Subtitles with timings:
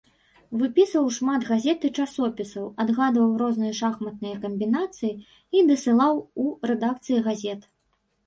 [0.59, 5.13] Выпісваў шмат газет і часопісаў, адгадваў розныя шахматныя камбінацыі
[5.59, 7.61] і дасылаў у рэдакцыі газет.